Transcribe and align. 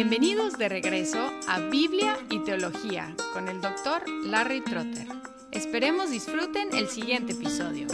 Bienvenidos 0.00 0.56
de 0.56 0.68
regreso 0.68 1.18
a 1.48 1.58
Biblia 1.58 2.16
y 2.30 2.38
Teología 2.44 3.16
con 3.32 3.48
el 3.48 3.60
doctor 3.60 4.08
Larry 4.26 4.60
Trotter. 4.60 5.08
Esperemos 5.50 6.12
disfruten 6.12 6.68
el 6.72 6.86
siguiente 6.86 7.32
episodio. 7.32 7.88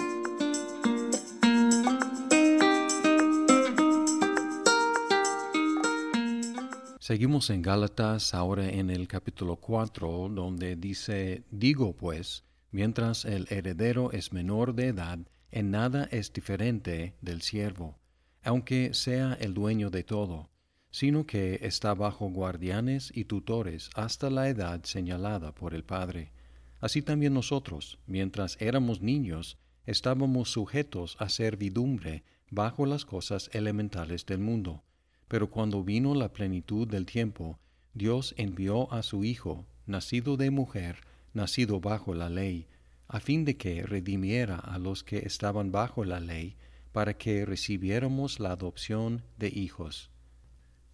Seguimos 6.99 7.49
en 7.49 7.63
Gálatas 7.63 8.35
ahora 8.35 8.69
en 8.69 8.91
el 8.91 9.09
capítulo 9.09 9.57
4 9.57 10.29
donde 10.29 10.77
dice, 10.77 11.45
digo 11.51 11.97
pues, 11.97 12.45
mientras 12.71 13.25
el 13.25 13.47
heredero 13.49 14.13
es 14.13 14.31
menor 14.31 14.75
de 14.75 14.89
edad, 14.89 15.21
en 15.51 15.71
nada 15.71 16.07
es 16.11 16.35
diferente 16.35 17.15
del 17.23 17.41
siervo, 17.41 17.99
aunque 18.43 18.93
sea 18.93 19.39
el 19.41 19.55
dueño 19.55 19.89
de 19.89 20.05
todo 20.05 20.51
sino 20.95 21.27
que 21.27 21.59
está 21.63 21.93
bajo 21.93 22.29
guardianes 22.29 23.11
y 23.13 23.25
tutores 23.25 23.91
hasta 23.97 24.31
la 24.31 24.49
edad 24.49 24.85
señalada 24.85 25.53
por 25.53 25.75
el 25.75 25.83
Padre. 25.83 26.31
Así 26.79 27.03
también 27.03 27.35
nosotros, 27.35 27.99
mientras 28.07 28.57
éramos 28.61 29.01
niños, 29.01 29.59
estábamos 29.87 30.51
sujetos 30.51 31.17
a 31.19 31.29
servidumbre 31.31 32.23
bajo 32.49 32.87
las 32.87 33.05
cosas 33.05 33.51
elementales 33.53 34.25
del 34.25 34.39
mundo. 34.39 34.85
Pero 35.27 35.51
cuando 35.51 35.83
vino 35.83 36.15
la 36.15 36.33
plenitud 36.33 36.87
del 36.87 37.07
tiempo, 37.07 37.59
Dios 37.93 38.33
envió 38.37 38.93
a 38.93 39.03
su 39.03 39.25
Hijo, 39.25 39.67
nacido 39.87 40.37
de 40.37 40.51
mujer, 40.51 40.99
nacido 41.33 41.81
bajo 41.81 42.15
la 42.15 42.31
ley, 42.31 42.69
a 43.09 43.19
fin 43.19 43.45
de 43.45 43.57
que 43.57 43.83
redimiera 43.83 44.59
a 44.59 44.79
los 44.79 45.03
que 45.03 45.19
estaban 45.27 45.73
bajo 45.73 46.05
la 46.05 46.21
ley, 46.21 46.57
para 46.93 47.15
que 47.15 47.45
recibiéramos 47.45 48.39
la 48.39 48.53
adopción 48.53 49.25
de 49.39 49.49
hijos. 49.49 50.14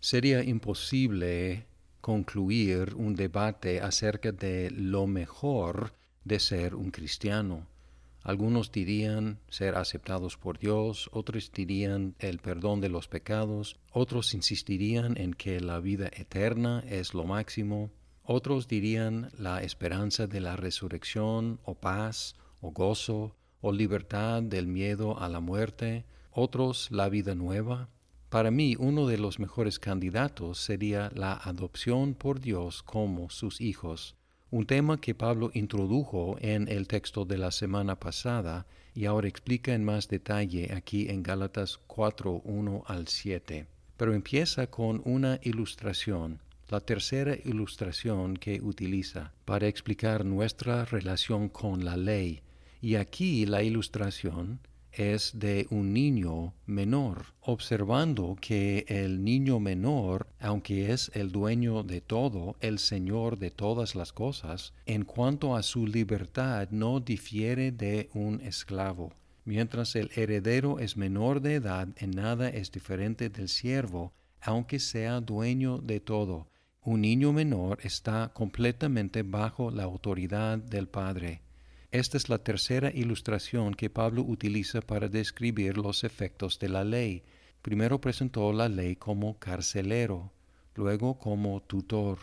Sería 0.00 0.42
imposible 0.42 1.66
concluir 2.00 2.94
un 2.94 3.14
debate 3.14 3.82
acerca 3.82 4.32
de 4.32 4.70
lo 4.70 5.06
mejor 5.06 5.92
de 6.24 6.40
ser 6.40 6.74
un 6.74 6.90
cristiano. 6.90 7.66
Algunos 8.22 8.72
dirían 8.72 9.38
ser 9.50 9.76
aceptados 9.76 10.38
por 10.38 10.58
Dios, 10.58 11.10
otros 11.12 11.52
dirían 11.52 12.14
el 12.18 12.38
perdón 12.38 12.80
de 12.80 12.88
los 12.88 13.08
pecados, 13.08 13.76
otros 13.92 14.32
insistirían 14.32 15.18
en 15.18 15.34
que 15.34 15.60
la 15.60 15.80
vida 15.80 16.10
eterna 16.14 16.82
es 16.88 17.12
lo 17.12 17.24
máximo, 17.24 17.90
otros 18.24 18.68
dirían 18.68 19.30
la 19.36 19.62
esperanza 19.62 20.26
de 20.26 20.40
la 20.40 20.56
resurrección 20.56 21.60
o 21.64 21.74
paz 21.74 22.36
o 22.62 22.70
gozo 22.70 23.36
o 23.60 23.72
libertad 23.72 24.42
del 24.42 24.66
miedo 24.66 25.18
a 25.18 25.28
la 25.28 25.40
muerte, 25.40 26.04
otros 26.30 26.90
la 26.90 27.08
vida 27.10 27.34
nueva, 27.34 27.88
para 28.30 28.52
mí, 28.52 28.76
uno 28.78 29.08
de 29.08 29.18
los 29.18 29.40
mejores 29.40 29.80
candidatos 29.80 30.58
sería 30.58 31.10
la 31.14 31.32
adopción 31.34 32.14
por 32.14 32.38
Dios 32.40 32.84
como 32.84 33.28
sus 33.28 33.60
hijos, 33.60 34.14
un 34.52 34.66
tema 34.66 35.00
que 35.00 35.16
Pablo 35.16 35.50
introdujo 35.52 36.36
en 36.40 36.68
el 36.68 36.86
texto 36.86 37.24
de 37.24 37.38
la 37.38 37.50
semana 37.50 37.98
pasada 37.98 38.66
y 38.94 39.06
ahora 39.06 39.26
explica 39.26 39.74
en 39.74 39.84
más 39.84 40.06
detalle 40.06 40.72
aquí 40.72 41.08
en 41.08 41.24
Gálatas 41.24 41.78
4, 41.88 42.42
1 42.44 42.84
al 42.86 43.08
7. 43.08 43.66
Pero 43.96 44.14
empieza 44.14 44.68
con 44.68 45.02
una 45.04 45.40
ilustración, 45.42 46.40
la 46.68 46.78
tercera 46.78 47.36
ilustración 47.44 48.36
que 48.36 48.60
utiliza 48.60 49.32
para 49.44 49.66
explicar 49.66 50.24
nuestra 50.24 50.84
relación 50.84 51.48
con 51.48 51.84
la 51.84 51.96
ley. 51.96 52.42
Y 52.80 52.94
aquí 52.94 53.44
la 53.44 53.64
ilustración 53.64 54.60
es 54.92 55.38
de 55.38 55.66
un 55.70 55.92
niño 55.92 56.54
menor, 56.66 57.26
observando 57.40 58.36
que 58.40 58.84
el 58.88 59.24
niño 59.24 59.60
menor, 59.60 60.26
aunque 60.38 60.92
es 60.92 61.10
el 61.14 61.32
dueño 61.32 61.82
de 61.82 62.00
todo, 62.00 62.56
el 62.60 62.78
Señor 62.78 63.38
de 63.38 63.50
todas 63.50 63.94
las 63.94 64.12
cosas, 64.12 64.72
en 64.86 65.04
cuanto 65.04 65.56
a 65.56 65.62
su 65.62 65.86
libertad 65.86 66.68
no 66.70 67.00
difiere 67.00 67.72
de 67.72 68.10
un 68.14 68.40
esclavo. 68.40 69.12
Mientras 69.44 69.96
el 69.96 70.10
heredero 70.14 70.78
es 70.78 70.96
menor 70.96 71.40
de 71.40 71.54
edad, 71.54 71.88
en 71.96 72.10
nada 72.10 72.48
es 72.48 72.70
diferente 72.70 73.30
del 73.30 73.48
siervo, 73.48 74.12
aunque 74.40 74.78
sea 74.78 75.20
dueño 75.20 75.78
de 75.78 76.00
todo. 76.00 76.48
Un 76.82 77.02
niño 77.02 77.32
menor 77.32 77.78
está 77.82 78.30
completamente 78.32 79.22
bajo 79.22 79.70
la 79.70 79.84
autoridad 79.84 80.58
del 80.58 80.88
Padre. 80.88 81.42
Esta 81.92 82.18
es 82.18 82.28
la 82.28 82.38
tercera 82.38 82.92
ilustración 82.94 83.74
que 83.74 83.90
Pablo 83.90 84.22
utiliza 84.22 84.80
para 84.80 85.08
describir 85.08 85.76
los 85.76 86.04
efectos 86.04 86.60
de 86.60 86.68
la 86.68 86.84
ley. 86.84 87.24
Primero 87.62 88.00
presentó 88.00 88.52
la 88.52 88.68
ley 88.68 88.94
como 88.94 89.40
carcelero, 89.40 90.30
luego 90.76 91.18
como 91.18 91.60
tutor 91.62 92.18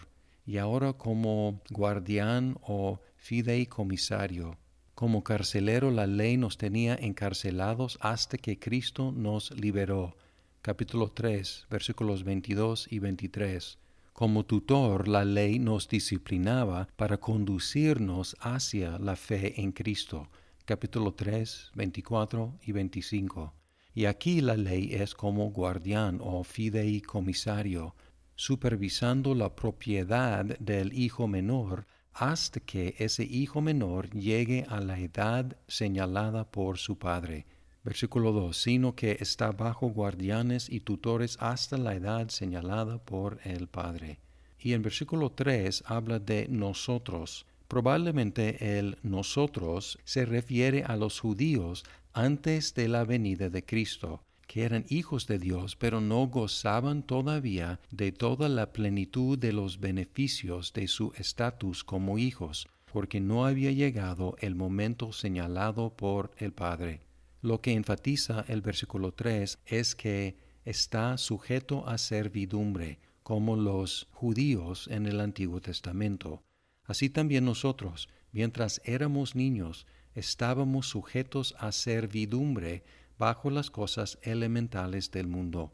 y 0.46 0.58
ahora 0.58 0.94
como 0.94 1.62
guardián 1.70 2.58
o 2.62 3.02
fideicomisario. 3.18 4.58
Como 4.96 5.22
carcelero 5.22 5.92
la 5.92 6.08
ley 6.08 6.38
nos 6.38 6.58
tenía 6.58 6.96
encarcelados 6.96 7.98
hasta 8.00 8.38
que 8.38 8.60
Cristo 8.60 9.12
nos 9.12 9.52
liberó. 9.52 10.16
Capítulo 10.62 11.12
3, 11.12 11.68
versículos 11.70 12.24
22 12.24 12.88
y 12.90 13.00
23. 13.00 13.78
Como 14.18 14.48
tutor, 14.48 15.08
la 15.08 15.24
ley 15.24 15.60
nos 15.60 15.88
disciplinaba 15.88 16.88
para 16.96 17.20
conducirnos 17.20 18.36
hacia 18.40 18.98
la 18.98 19.16
fe 19.16 19.62
en 19.62 19.72
Cristo. 19.72 20.28
Capítulo 20.66 21.14
3, 21.14 21.74
24 21.76 22.58
y 22.64 22.72
25. 22.72 23.54
Y 23.94 24.06
aquí 24.06 24.42
la 24.42 24.58
ley 24.58 24.90
es 24.92 25.14
como 25.14 25.52
guardián 25.52 26.18
o 26.20 26.44
fideicomisario, 26.44 27.96
supervisando 28.34 29.36
la 29.36 29.56
propiedad 29.56 30.46
del 30.58 30.94
hijo 30.94 31.28
menor 31.28 31.86
hasta 32.12 32.60
que 32.60 32.96
ese 32.98 33.24
hijo 33.24 33.62
menor 33.62 34.10
llegue 34.10 34.66
a 34.68 34.82
la 34.82 34.98
edad 34.98 35.56
señalada 35.68 36.50
por 36.50 36.80
su 36.80 36.98
padre. 36.98 37.46
Versículo 37.88 38.34
2, 38.34 38.58
sino 38.58 38.96
que 38.96 39.16
está 39.22 39.54
bajo 39.54 39.88
guardianes 39.88 40.70
y 40.70 40.82
tutores 40.82 41.38
hasta 41.40 41.78
la 41.78 41.96
edad 41.96 42.28
señalada 42.28 42.98
por 42.98 43.40
el 43.46 43.68
Padre. 43.68 44.20
Y 44.60 44.74
en 44.74 44.82
versículo 44.82 45.32
3 45.32 45.86
habla 45.86 46.20
de 46.20 46.50
nosotros. 46.50 47.46
Probablemente 47.70 48.78
el 48.78 48.98
nosotros 49.04 50.00
se 50.04 50.26
refiere 50.26 50.84
a 50.84 50.98
los 50.98 51.22
judíos 51.22 51.86
antes 52.12 52.74
de 52.74 52.90
la 52.90 53.06
venida 53.06 53.50
de 53.50 53.64
Cristo, 53.64 54.22
que 54.48 54.64
eran 54.64 54.84
hijos 54.90 55.26
de 55.26 55.40
Dios, 55.40 55.78
pero 55.78 56.02
no 56.02 56.28
gozaban 56.28 57.04
todavía 57.04 57.80
de 57.92 58.12
toda 58.12 58.50
la 58.50 58.74
plenitud 58.74 59.40
de 59.40 59.54
los 59.54 59.80
beneficios 59.80 60.74
de 60.74 60.90
su 60.90 61.14
estatus 61.16 61.86
como 61.86 62.18
hijos, 62.18 62.68
porque 62.92 63.22
no 63.22 63.46
había 63.46 63.72
llegado 63.72 64.36
el 64.42 64.56
momento 64.56 65.14
señalado 65.14 65.96
por 65.96 66.32
el 66.38 66.52
Padre. 66.52 67.07
Lo 67.42 67.62
que 67.62 67.74
enfatiza 67.74 68.46
el 68.48 68.62
versículo 68.62 69.14
3 69.14 69.60
es 69.66 69.96
que 69.96 70.38
está 70.66 71.18
sujeto 71.18 71.88
a 71.88 71.98
servidumbre, 71.98 73.00
como 73.22 73.56
los 73.56 74.08
judíos 74.12 74.88
en 74.90 75.06
el 75.06 75.20
Antiguo 75.22 75.62
Testamento. 75.62 76.44
Así 76.84 77.10
también 77.10 77.46
nosotros, 77.46 78.10
mientras 78.32 78.82
éramos 78.86 79.36
niños, 79.36 79.86
estábamos 80.16 80.88
sujetos 80.88 81.54
a 81.60 81.72
servidumbre 81.72 82.84
bajo 83.18 83.50
las 83.50 83.70
cosas 83.70 84.18
elementales 84.24 85.12
del 85.12 85.28
mundo. 85.28 85.74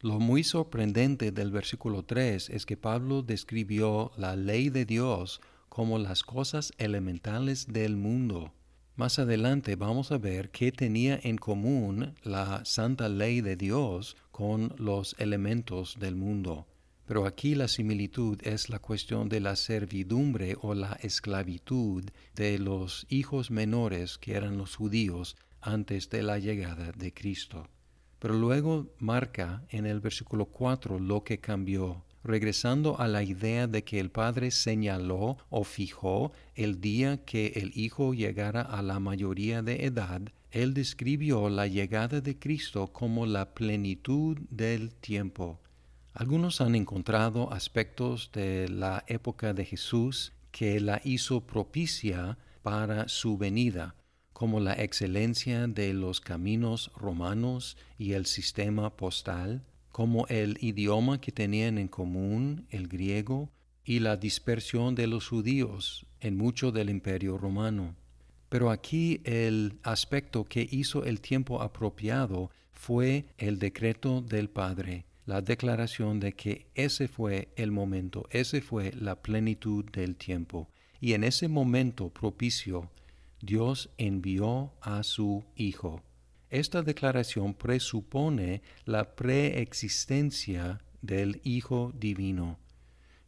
Lo 0.00 0.18
muy 0.18 0.44
sorprendente 0.44 1.30
del 1.30 1.50
versículo 1.50 2.04
3 2.04 2.50
es 2.50 2.66
que 2.66 2.76
Pablo 2.76 3.22
describió 3.22 4.12
la 4.16 4.34
ley 4.34 4.70
de 4.70 4.84
Dios 4.84 5.40
como 5.68 5.98
las 5.98 6.22
cosas 6.22 6.72
elementales 6.78 7.66
del 7.66 7.96
mundo. 7.96 8.52
Más 8.94 9.18
adelante 9.18 9.74
vamos 9.74 10.12
a 10.12 10.18
ver 10.18 10.50
qué 10.50 10.70
tenía 10.70 11.18
en 11.22 11.38
común 11.38 12.14
la 12.24 12.62
santa 12.66 13.08
ley 13.08 13.40
de 13.40 13.56
Dios 13.56 14.18
con 14.30 14.74
los 14.76 15.16
elementos 15.18 15.96
del 15.98 16.14
mundo. 16.14 16.66
Pero 17.06 17.24
aquí 17.24 17.54
la 17.54 17.68
similitud 17.68 18.38
es 18.42 18.68
la 18.68 18.80
cuestión 18.80 19.30
de 19.30 19.40
la 19.40 19.56
servidumbre 19.56 20.56
o 20.60 20.74
la 20.74 20.92
esclavitud 21.00 22.04
de 22.34 22.58
los 22.58 23.06
hijos 23.08 23.50
menores 23.50 24.18
que 24.18 24.34
eran 24.34 24.58
los 24.58 24.76
judíos 24.76 25.36
antes 25.62 26.10
de 26.10 26.22
la 26.22 26.38
llegada 26.38 26.92
de 26.92 27.14
Cristo. 27.14 27.68
Pero 28.18 28.34
luego 28.34 28.92
marca 28.98 29.64
en 29.70 29.86
el 29.86 30.00
versículo 30.00 30.44
4 30.44 30.98
lo 30.98 31.24
que 31.24 31.38
cambió 31.38 32.04
regresando 32.24 33.00
a 33.00 33.08
la 33.08 33.22
idea 33.22 33.66
de 33.66 33.84
que 33.84 34.00
el 34.00 34.10
Padre 34.10 34.50
señaló 34.50 35.38
o 35.50 35.64
fijó 35.64 36.32
el 36.54 36.80
día 36.80 37.24
que 37.24 37.52
el 37.56 37.72
Hijo 37.74 38.14
llegara 38.14 38.62
a 38.62 38.82
la 38.82 39.00
mayoría 39.00 39.62
de 39.62 39.86
edad, 39.86 40.22
él 40.50 40.74
describió 40.74 41.48
la 41.48 41.66
llegada 41.66 42.20
de 42.20 42.38
Cristo 42.38 42.92
como 42.92 43.26
la 43.26 43.54
plenitud 43.54 44.38
del 44.50 44.94
tiempo. 44.94 45.60
Algunos 46.12 46.60
han 46.60 46.74
encontrado 46.74 47.52
aspectos 47.52 48.30
de 48.32 48.68
la 48.68 49.02
época 49.06 49.54
de 49.54 49.64
Jesús 49.64 50.32
que 50.50 50.78
la 50.78 51.00
hizo 51.04 51.46
propicia 51.46 52.36
para 52.62 53.08
su 53.08 53.38
venida, 53.38 53.96
como 54.34 54.60
la 54.60 54.74
excelencia 54.74 55.66
de 55.66 55.94
los 55.94 56.20
caminos 56.20 56.92
romanos 56.94 57.78
y 57.96 58.12
el 58.12 58.26
sistema 58.26 58.94
postal, 58.94 59.64
como 59.92 60.26
el 60.28 60.56
idioma 60.60 61.20
que 61.20 61.32
tenían 61.32 61.78
en 61.78 61.88
común, 61.88 62.66
el 62.70 62.88
griego, 62.88 63.50
y 63.84 63.98
la 63.98 64.16
dispersión 64.16 64.94
de 64.94 65.06
los 65.06 65.28
judíos 65.28 66.06
en 66.20 66.36
mucho 66.36 66.72
del 66.72 66.88
imperio 66.88 67.36
romano. 67.36 67.96
Pero 68.48 68.70
aquí 68.70 69.20
el 69.24 69.78
aspecto 69.82 70.44
que 70.44 70.68
hizo 70.70 71.04
el 71.04 71.20
tiempo 71.20 71.62
apropiado 71.62 72.50
fue 72.72 73.24
el 73.38 73.58
decreto 73.58 74.20
del 74.20 74.50
Padre, 74.50 75.04
la 75.26 75.40
declaración 75.40 76.20
de 76.20 76.32
que 76.32 76.66
ese 76.74 77.08
fue 77.08 77.48
el 77.56 77.70
momento, 77.70 78.26
ese 78.30 78.60
fue 78.60 78.92
la 78.92 79.22
plenitud 79.22 79.84
del 79.90 80.16
tiempo. 80.16 80.68
Y 81.00 81.14
en 81.14 81.24
ese 81.24 81.48
momento 81.48 82.10
propicio, 82.10 82.90
Dios 83.40 83.90
envió 83.98 84.72
a 84.80 85.02
su 85.02 85.44
Hijo. 85.56 86.02
Esta 86.52 86.82
declaración 86.82 87.54
presupone 87.54 88.60
la 88.84 89.16
preexistencia 89.16 90.82
del 91.00 91.40
Hijo 91.44 91.94
Divino, 91.98 92.58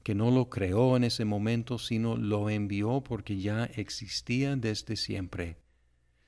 que 0.02 0.14
no 0.14 0.30
lo 0.30 0.50
creó 0.50 0.94
en 0.94 1.04
ese 1.04 1.24
momento, 1.24 1.78
sino 1.78 2.18
lo 2.18 2.50
envió 2.50 3.00
porque 3.00 3.38
ya 3.38 3.64
existía 3.64 4.56
desde 4.56 4.96
siempre. 4.96 5.56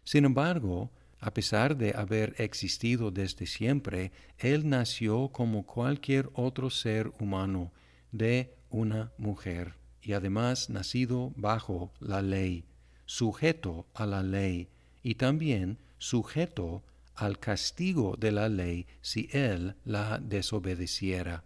Sin 0.04 0.24
embargo, 0.24 0.90
a 1.20 1.34
pesar 1.34 1.76
de 1.76 1.92
haber 1.94 2.34
existido 2.38 3.10
desde 3.10 3.44
siempre, 3.44 4.10
Él 4.38 4.66
nació 4.66 5.28
como 5.28 5.66
cualquier 5.66 6.30
otro 6.32 6.70
ser 6.70 7.12
humano 7.20 7.74
de 8.10 8.56
una 8.70 9.12
mujer 9.18 9.74
y 10.00 10.14
además 10.14 10.70
nacido 10.70 11.34
bajo 11.36 11.92
la 12.00 12.22
ley, 12.22 12.64
sujeto 13.04 13.86
a 13.92 14.06
la 14.06 14.22
ley 14.22 14.70
y 15.02 15.16
también 15.16 15.76
sujeto 15.98 16.84
al 17.14 17.38
castigo 17.38 18.16
de 18.18 18.32
la 18.32 18.48
ley 18.48 18.86
si 19.00 19.28
Él 19.32 19.74
la 19.84 20.18
desobedeciera. 20.18 21.44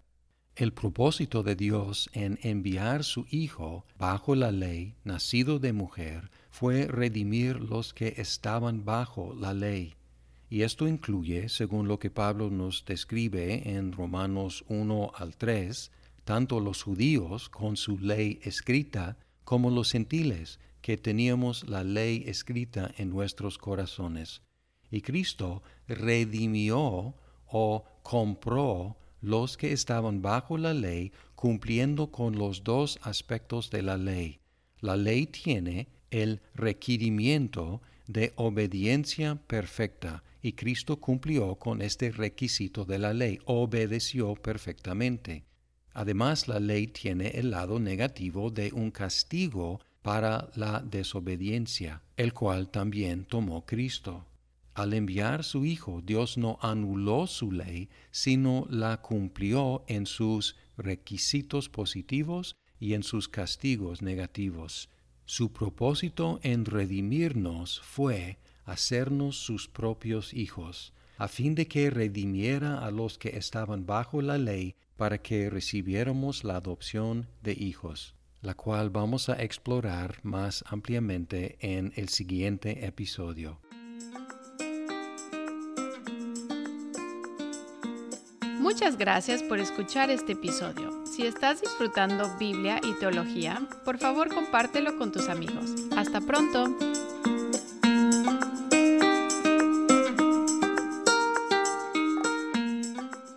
El 0.56 0.72
propósito 0.72 1.42
de 1.42 1.54
Dios 1.54 2.10
en 2.12 2.38
enviar 2.42 3.04
su 3.04 3.24
Hijo 3.30 3.86
bajo 3.96 4.34
la 4.34 4.50
ley, 4.50 4.96
nacido 5.04 5.58
de 5.58 5.72
mujer, 5.72 6.30
fue 6.50 6.86
redimir 6.86 7.60
los 7.60 7.94
que 7.94 8.14
estaban 8.18 8.84
bajo 8.84 9.34
la 9.34 9.54
ley. 9.54 9.94
Y 10.50 10.62
esto 10.62 10.88
incluye, 10.88 11.48
según 11.48 11.86
lo 11.86 12.00
que 12.00 12.10
Pablo 12.10 12.50
nos 12.50 12.84
describe 12.84 13.76
en 13.76 13.92
Romanos 13.92 14.64
1 14.68 15.12
al 15.14 15.36
3, 15.36 15.92
tanto 16.24 16.58
los 16.58 16.82
judíos 16.82 17.48
con 17.48 17.76
su 17.76 17.98
ley 17.98 18.40
escrita 18.42 19.16
como 19.44 19.70
los 19.70 19.92
gentiles 19.92 20.58
que 20.80 20.96
teníamos 20.96 21.68
la 21.68 21.84
ley 21.84 22.24
escrita 22.26 22.92
en 22.96 23.10
nuestros 23.10 23.58
corazones. 23.58 24.42
Y 24.90 25.02
Cristo 25.02 25.62
redimió 25.86 27.14
o 27.46 27.84
compró 28.02 28.96
los 29.20 29.56
que 29.56 29.72
estaban 29.72 30.22
bajo 30.22 30.56
la 30.56 30.74
ley 30.74 31.12
cumpliendo 31.34 32.10
con 32.10 32.36
los 32.36 32.64
dos 32.64 32.98
aspectos 33.02 33.70
de 33.70 33.82
la 33.82 33.96
ley. 33.96 34.40
La 34.80 34.96
ley 34.96 35.26
tiene 35.26 35.88
el 36.10 36.40
requerimiento 36.54 37.82
de 38.06 38.32
obediencia 38.36 39.36
perfecta 39.46 40.24
y 40.42 40.52
Cristo 40.52 40.98
cumplió 40.98 41.56
con 41.56 41.82
este 41.82 42.10
requisito 42.10 42.84
de 42.84 42.98
la 42.98 43.12
ley, 43.12 43.38
obedeció 43.44 44.34
perfectamente. 44.34 45.44
Además, 45.92 46.48
la 46.48 46.60
ley 46.60 46.86
tiene 46.86 47.28
el 47.28 47.50
lado 47.50 47.78
negativo 47.78 48.50
de 48.50 48.72
un 48.72 48.90
castigo 48.90 49.80
para 50.02 50.50
la 50.54 50.80
desobediencia, 50.80 52.02
el 52.16 52.32
cual 52.32 52.70
también 52.70 53.24
tomó 53.24 53.66
Cristo. 53.66 54.26
Al 54.74 54.94
enviar 54.94 55.44
su 55.44 55.64
Hijo, 55.64 56.00
Dios 56.04 56.38
no 56.38 56.58
anuló 56.62 57.26
su 57.26 57.52
ley, 57.52 57.88
sino 58.10 58.66
la 58.70 59.02
cumplió 59.02 59.84
en 59.88 60.06
sus 60.06 60.56
requisitos 60.76 61.68
positivos 61.68 62.56
y 62.78 62.94
en 62.94 63.02
sus 63.02 63.28
castigos 63.28 64.00
negativos. 64.00 64.88
Su 65.26 65.52
propósito 65.52 66.40
en 66.42 66.64
redimirnos 66.64 67.80
fue 67.82 68.38
hacernos 68.64 69.36
sus 69.36 69.68
propios 69.68 70.32
hijos, 70.32 70.92
a 71.18 71.28
fin 71.28 71.54
de 71.54 71.68
que 71.68 71.90
redimiera 71.90 72.84
a 72.84 72.90
los 72.90 73.18
que 73.18 73.36
estaban 73.36 73.84
bajo 73.84 74.22
la 74.22 74.38
ley 74.38 74.74
para 74.96 75.18
que 75.18 75.50
recibiéramos 75.50 76.44
la 76.44 76.56
adopción 76.56 77.26
de 77.42 77.52
hijos, 77.52 78.14
la 78.42 78.54
cual 78.54 78.90
vamos 78.90 79.28
a 79.28 79.42
explorar 79.42 80.18
más 80.22 80.64
ampliamente 80.66 81.56
en 81.60 81.92
el 81.96 82.08
siguiente 82.08 82.86
episodio. 82.86 83.60
Muchas 88.60 88.98
gracias 88.98 89.42
por 89.42 89.58
escuchar 89.58 90.10
este 90.10 90.32
episodio. 90.32 91.04
Si 91.06 91.26
estás 91.26 91.60
disfrutando 91.60 92.36
Biblia 92.38 92.80
y 92.84 92.92
teología, 93.00 93.60
por 93.84 93.98
favor 93.98 94.32
compártelo 94.32 94.96
con 94.96 95.12
tus 95.12 95.28
amigos. 95.28 95.74
Hasta 95.96 96.20
pronto. 96.20 96.76